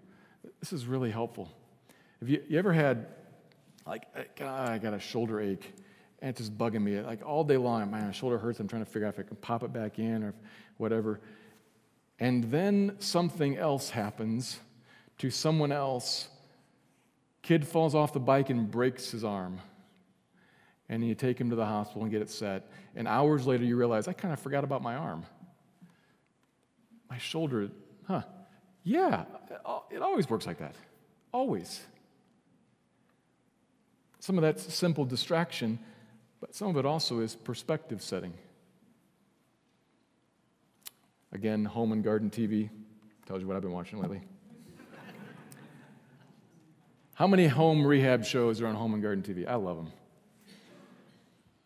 [0.61, 1.51] This is really helpful.
[2.21, 3.07] Have you, you ever had
[3.87, 4.05] like,
[4.41, 5.73] I got a shoulder ache,
[6.21, 7.01] and it's just bugging me.
[7.01, 8.61] Like all day long, my shoulder hurts.
[8.61, 10.35] I'm trying to figure out if I can pop it back in or
[10.77, 11.21] whatever.
[12.19, 14.59] And then something else happens
[15.19, 16.29] to someone else.
[17.43, 19.59] Kid falls off the bike and breaks his arm.
[20.89, 22.71] And you take him to the hospital and get it set.
[22.95, 25.25] And hours later, you realize, I kind of forgot about my arm.
[27.11, 27.71] My shoulder,
[28.07, 28.23] huh?
[28.85, 29.25] Yeah,
[29.91, 30.75] it always works like that.
[31.33, 31.81] Always.
[34.23, 35.81] Some of that's simple distraction,
[36.41, 38.33] but some of it also is perspective setting.
[41.33, 42.71] Again, home and garden TV
[43.27, 44.21] tells you what I've been watching lately.
[47.15, 49.45] How many home rehab shows are on home and garden TV?
[49.45, 49.93] I love them.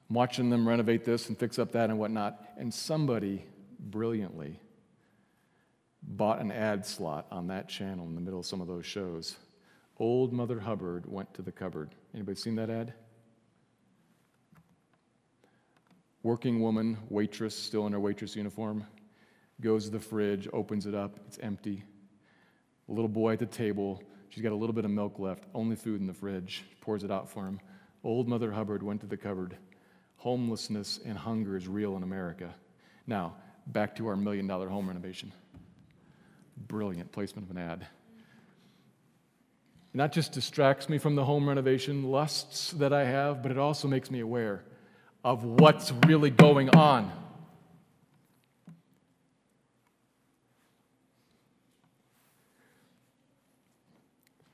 [0.09, 2.43] I'm watching them renovate this and fix up that and whatnot.
[2.57, 3.45] And somebody
[3.79, 4.59] brilliantly
[6.03, 9.37] bought an ad slot on that channel in the middle of some of those shows
[9.99, 11.95] Old Mother Hubbard went to the cupboard.
[12.17, 12.95] Anybody seen that ad?
[16.23, 18.87] Working woman, waitress, still in her waitress uniform,
[19.61, 21.85] goes to the fridge, opens it up, it's empty.
[22.89, 25.77] A little boy at the table, she's got a little bit of milk left, only
[25.77, 27.61] food in the fridge, pours it out for him.
[28.03, 29.59] Old Mother Hubbard went to the cupboard.
[30.17, 32.55] Homelessness and hunger is real in America.
[33.07, 33.35] Now,
[33.67, 35.33] back to our million dollar home renovation.
[36.67, 37.87] Brilliant placement of an ad.
[39.97, 43.89] Not just distracts me from the home renovation lusts that I have, but it also
[43.89, 44.63] makes me aware
[45.25, 47.11] of what's really going on.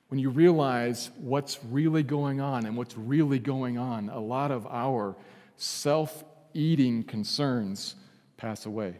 [0.07, 4.65] When you realize what's really going on and what's really going on, a lot of
[4.67, 5.17] our
[5.57, 6.23] self
[6.53, 7.95] eating concerns
[8.37, 8.95] pass away.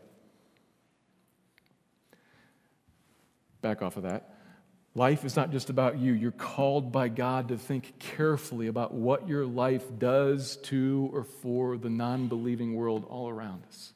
[3.61, 4.32] Back off of that.
[4.95, 6.13] Life is not just about you.
[6.13, 11.77] You're called by God to think carefully about what your life does to or for
[11.77, 13.93] the non believing world all around us.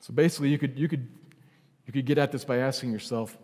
[0.00, 1.08] So basically, you could, you, could,
[1.86, 3.38] you could get at this by asking yourself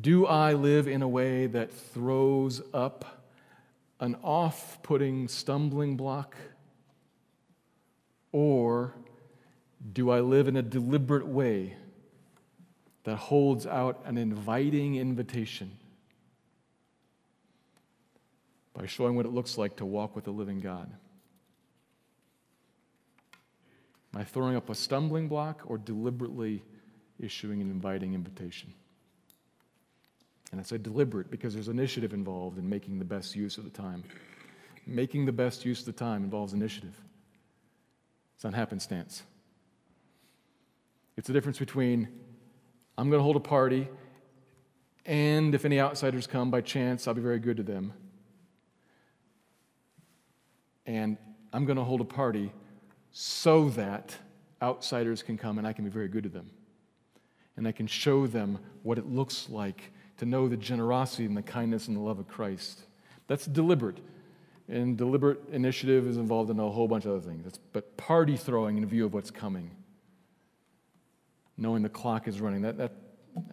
[0.00, 3.26] Do I live in a way that throws up
[3.98, 6.36] an off putting stumbling block?
[8.30, 8.94] Or
[9.92, 11.74] do I live in a deliberate way
[13.04, 15.70] that holds out an inviting invitation
[18.74, 20.90] by showing what it looks like to walk with the living God?
[24.14, 26.62] Am I throwing up a stumbling block or deliberately
[27.18, 28.72] issuing an inviting invitation?
[30.50, 33.70] And I say deliberate because there's initiative involved in making the best use of the
[33.70, 34.02] time.
[34.86, 36.98] Making the best use of the time involves initiative.
[38.34, 39.22] It's not happenstance.
[41.16, 42.08] It's the difference between
[42.98, 43.88] I'm going to hold a party,
[45.06, 47.92] and if any outsiders come by chance, I'll be very good to them.
[50.84, 51.16] And
[51.52, 52.52] I'm going to hold a party
[53.12, 54.16] so that
[54.60, 56.50] outsiders can come and I can be very good to them.
[57.56, 61.42] And I can show them what it looks like to know the generosity and the
[61.42, 62.82] kindness and the love of Christ.
[63.28, 63.98] That's deliberate.
[64.68, 67.46] And deliberate initiative is involved in a whole bunch of other things.
[67.46, 69.70] It's, but party throwing in view of what's coming,
[71.58, 72.92] knowing the clock is running, that, that,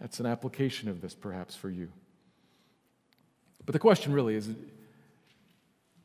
[0.00, 1.90] that's an application of this perhaps for you.
[3.66, 4.48] But the question really is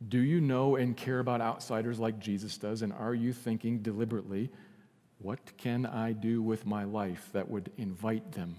[0.06, 2.82] do you know and care about outsiders like Jesus does?
[2.82, 4.50] And are you thinking deliberately,
[5.20, 8.56] what can I do with my life that would invite them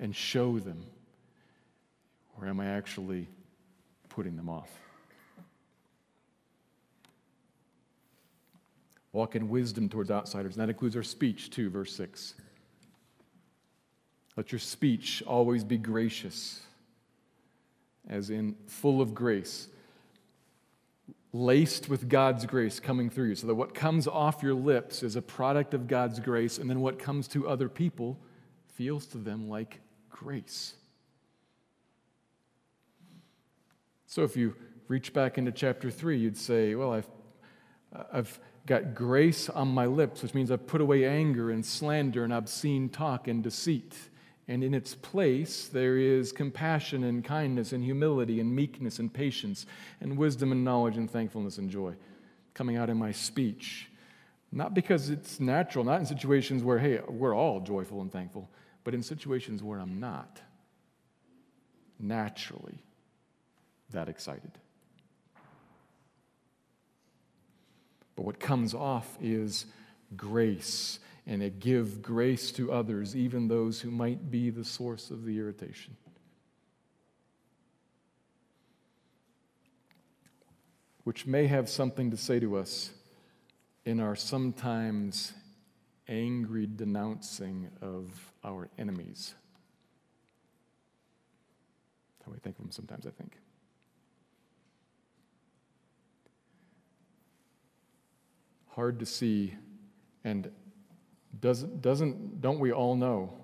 [0.00, 0.84] and show them?
[2.36, 3.28] Or am I actually
[4.08, 4.68] putting them off?
[9.12, 10.54] Walk in wisdom towards outsiders.
[10.54, 12.34] And that includes our speech, too, verse 6.
[14.36, 16.62] Let your speech always be gracious,
[18.08, 19.68] as in full of grace,
[21.34, 25.16] laced with God's grace coming through you, so that what comes off your lips is
[25.16, 28.18] a product of God's grace, and then what comes to other people
[28.68, 30.74] feels to them like grace.
[34.06, 34.54] So if you
[34.88, 37.08] reach back into chapter 3, you'd say, Well, I've,
[38.12, 42.32] I've got grace on my lips, which means I've put away anger and slander and
[42.32, 43.96] obscene talk and deceit.
[44.48, 49.66] And in its place, there is compassion and kindness and humility and meekness and patience
[50.00, 51.94] and wisdom and knowledge and thankfulness and joy
[52.54, 53.88] coming out in my speech.
[54.50, 58.50] Not because it's natural, not in situations where, hey, we're all joyful and thankful,
[58.84, 60.40] but in situations where I'm not
[61.98, 62.82] naturally
[63.90, 64.50] that excited.
[68.16, 69.66] But what comes off is
[70.16, 75.24] grace and it give grace to others, even those who might be the source of
[75.24, 75.96] the irritation.
[81.04, 82.90] Which may have something to say to us
[83.84, 85.32] in our sometimes
[86.08, 89.34] angry denouncing of our enemies.
[92.24, 93.36] How we think of them sometimes, I think.
[98.74, 99.54] Hard to see
[100.24, 100.50] and
[101.40, 103.34] doesn't, doesn't don't we all know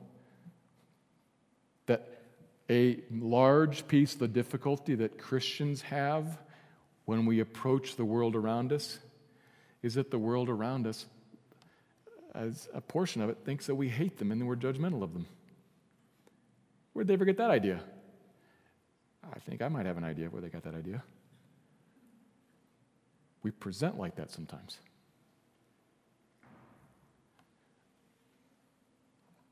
[1.87, 2.23] that
[2.71, 6.39] a large piece of the difficulty that Christians have
[7.05, 8.99] when we approach the world around us
[9.83, 11.07] is that the world around us
[12.35, 15.13] as a portion of it thinks that we hate them and that we're judgmental of
[15.13, 15.27] them.
[16.93, 17.81] Where'd they ever get that idea?
[19.35, 21.03] I think I might have an idea where they got that idea.
[23.43, 24.79] We present like that sometimes.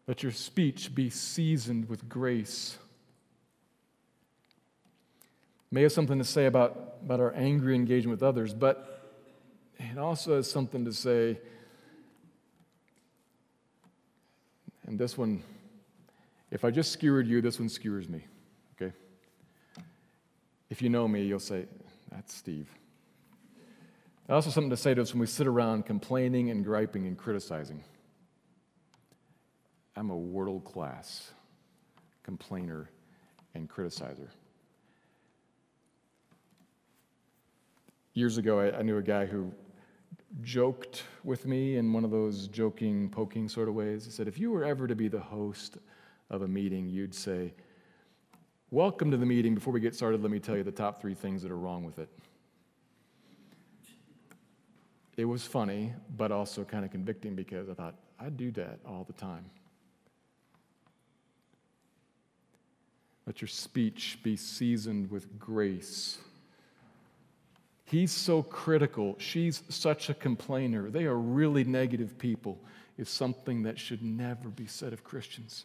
[0.07, 2.79] Let your speech be seasoned with grace.
[5.71, 8.97] May have something to say about, about our angry engagement with others, but
[9.79, 11.39] it also has something to say,
[14.87, 15.43] and this one,
[16.51, 18.25] if I just skewered you, this one skewers me,
[18.81, 18.95] okay?
[20.71, 21.67] If you know me, you'll say,
[22.13, 22.69] that's Steve.
[24.29, 27.83] Also, something to say to us when we sit around complaining and griping and criticizing.
[29.97, 31.33] I'm a world class
[32.23, 32.91] complainer
[33.55, 34.29] and criticizer.
[38.13, 39.53] Years ago, I, I, knew a guy who
[40.43, 44.05] joked with me in one of those joking, poking sort of ways.
[44.05, 45.79] He said, If you were ever to be the host
[46.31, 47.55] of a meeting, you'd say,
[48.71, 49.55] Welcome to the meeting.
[49.55, 51.85] Before we get started, let me tell you the top three things that are wrong
[51.85, 52.09] with it.
[55.17, 59.05] It was funny, but also kind of convicting because I thought, I do that all
[59.05, 59.45] the time.
[63.27, 66.19] Let your speech be seasoned with grace.
[67.85, 69.17] He's so critical.
[69.19, 70.91] She's such a complainer.
[70.91, 72.59] They are really negative people,
[72.97, 75.65] is something that should never be said of Christians.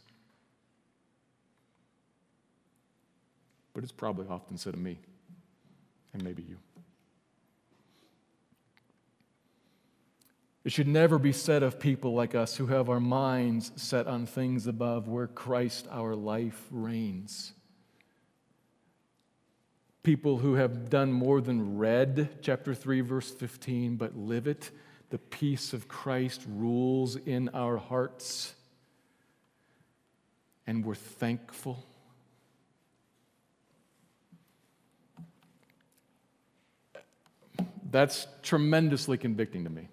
[3.73, 4.99] But it's probably often said of me,
[6.13, 6.57] and maybe you.
[10.63, 14.27] It should never be said of people like us who have our minds set on
[14.27, 17.53] things above where Christ, our life, reigns.
[20.03, 24.69] People who have done more than read chapter 3, verse 15, but live it.
[25.09, 28.53] The peace of Christ rules in our hearts,
[30.67, 31.85] and we're thankful.
[37.89, 39.89] That's tremendously convicting to me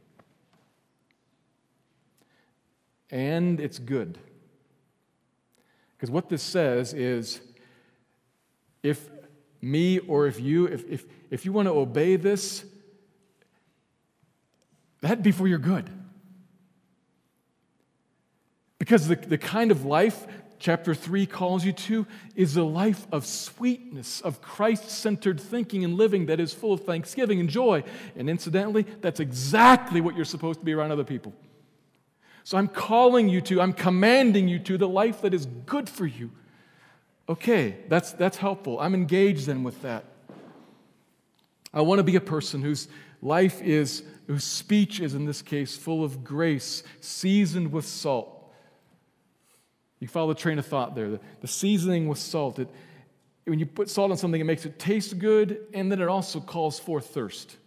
[3.11, 4.18] and it's good.
[5.96, 7.40] Because what this says is
[8.82, 9.09] if
[9.61, 12.64] me or if you, if, if, if you want to obey this,
[15.00, 15.90] that'd be for your good.
[18.78, 20.26] Because the, the kind of life
[20.61, 25.94] chapter 3 calls you to is a life of sweetness, of Christ centered thinking and
[25.94, 27.82] living that is full of thanksgiving and joy.
[28.16, 31.34] And incidentally, that's exactly what you're supposed to be around other people.
[32.49, 36.07] So I'm calling you to, I'm commanding you to the life that is good for
[36.07, 36.30] you.
[37.28, 38.80] Okay, that's, that's helpful.
[38.80, 40.07] I'm engaged then with that.
[41.74, 42.88] I want to be a person whose
[43.20, 48.51] life is, whose speech is in this case full of grace, seasoned with salt.
[50.01, 51.11] You follow the train of thought there.
[51.11, 52.61] The, the seasoning with salt.
[52.61, 52.70] It,
[53.44, 56.40] when you put salt on something, it makes it taste good, and then it also
[56.40, 57.59] calls forth thirst.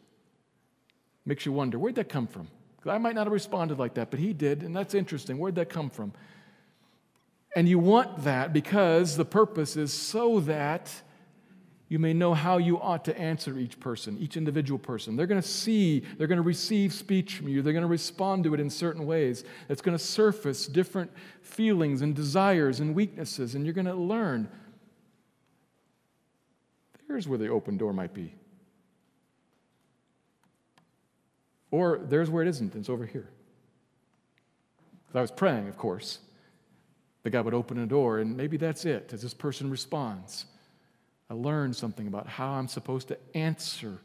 [1.23, 2.47] Makes you wonder, where'd that come from?
[2.89, 5.37] I might not have responded like that, but he did, and that's interesting.
[5.37, 6.13] Where'd that come from?
[7.55, 10.91] And you want that because the purpose is so that
[11.89, 15.17] you may know how you ought to answer each person, each individual person.
[15.17, 18.45] They're going to see, they're going to receive speech from you, they're going to respond
[18.45, 19.43] to it in certain ways.
[19.67, 21.11] It's going to surface different
[21.41, 24.47] feelings and desires and weaknesses, and you're going to learn.
[27.09, 28.33] There's where the open door might be.
[31.71, 33.29] Or there's where it isn't, it's over here.
[35.13, 36.19] I was praying, of course,
[37.23, 40.45] that God would open a door, and maybe that's it as this person responds.
[41.29, 43.99] I learned something about how I'm supposed to answer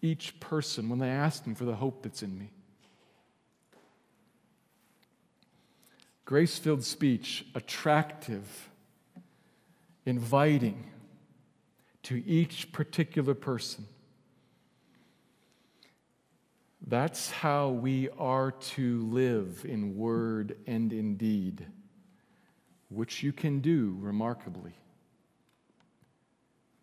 [0.00, 2.50] each person when they ask me for the hope that's in me.
[6.24, 8.70] Grace filled speech, attractive,
[10.06, 10.84] inviting
[12.04, 13.86] to each particular person.
[16.86, 21.64] That's how we are to live in word and in deed,
[22.88, 24.72] which you can do remarkably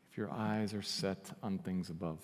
[0.10, 2.20] if your eyes are set on things above.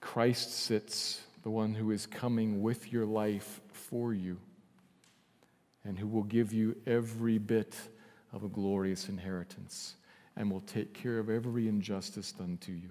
[0.00, 4.38] Christ sits, the one who is coming with your life for you,
[5.82, 7.74] and who will give you every bit
[8.32, 9.96] of a glorious inheritance
[10.36, 12.90] and will take care of every injustice done to you.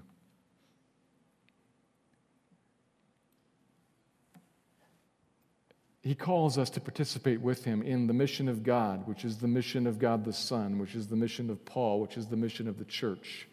[6.02, 9.48] He calls us to participate with him in the mission of God, which is the
[9.48, 12.68] mission of God the Son, which is the mission of Paul, which is the mission
[12.68, 13.48] of the church.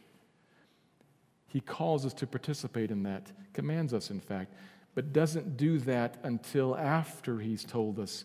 [1.46, 4.52] He calls us to participate in that, commands us, in fact,
[4.96, 8.24] but doesn't do that until after he's told us,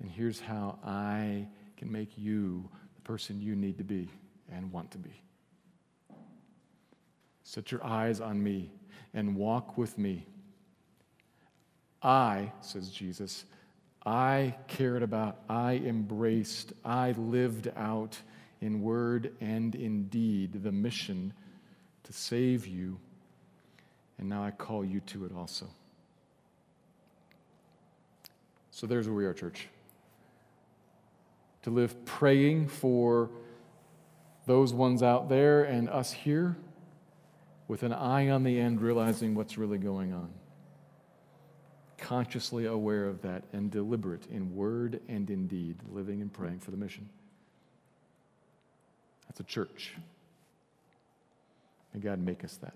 [0.00, 4.10] and here's how I can make you the person you need to be
[4.52, 5.22] and want to be.
[7.42, 8.70] Set your eyes on me
[9.12, 10.26] and walk with me.
[12.02, 13.44] I, says Jesus,
[14.06, 18.18] I cared about, I embraced, I lived out
[18.60, 21.32] in word and in deed the mission
[22.04, 22.98] to save you,
[24.18, 25.66] and now I call you to it also.
[28.70, 29.68] So there's where we are, church.
[31.62, 33.28] To live praying for
[34.50, 36.56] those ones out there and us here
[37.68, 40.28] with an eye on the end, realizing what's really going on.
[41.98, 46.72] Consciously aware of that and deliberate in word and in deed, living and praying for
[46.72, 47.08] the mission.
[49.28, 49.94] That's a church.
[51.94, 52.74] May God make us that.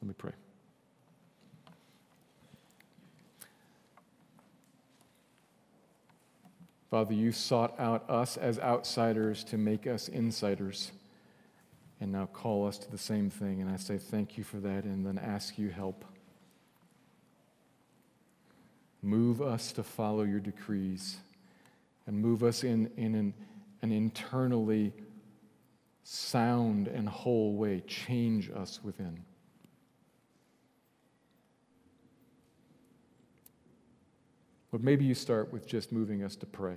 [0.00, 0.32] Let me pray.
[6.94, 10.92] Father, you sought out us as outsiders to make us insiders,
[12.00, 13.60] and now call us to the same thing.
[13.60, 16.04] And I say thank you for that, and then ask you help.
[19.02, 21.16] Move us to follow your decrees,
[22.06, 23.34] and move us in, in an,
[23.82, 24.92] an internally
[26.04, 27.82] sound and whole way.
[27.88, 29.24] Change us within.
[34.74, 36.74] But maybe you start with just moving us to pray.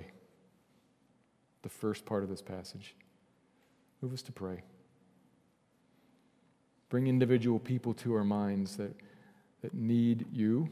[1.64, 2.94] The first part of this passage.
[4.04, 4.62] Move us to pray.
[6.90, 8.96] Bring individual people to our minds that,
[9.64, 10.70] that need you,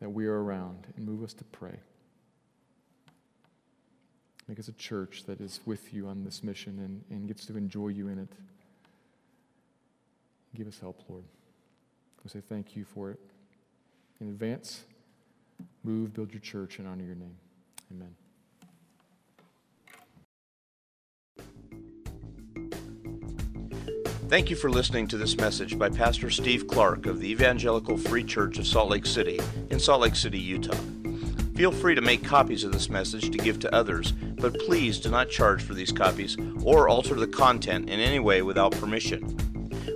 [0.00, 1.80] that we are around, and move us to pray.
[4.48, 7.56] Make us a church that is with you on this mission and, and gets to
[7.56, 8.28] enjoy you in it.
[10.54, 11.24] Give us help, Lord.
[12.22, 13.18] We say thank you for it.
[14.20, 14.82] In advance,
[15.84, 17.36] Move, build your church, and honor your name.
[17.90, 18.14] Amen.
[24.28, 28.24] Thank you for listening to this message by Pastor Steve Clark of the Evangelical Free
[28.24, 29.38] Church of Salt Lake City
[29.68, 30.74] in Salt Lake City, Utah.
[31.54, 35.10] Feel free to make copies of this message to give to others, but please do
[35.10, 39.36] not charge for these copies or alter the content in any way without permission.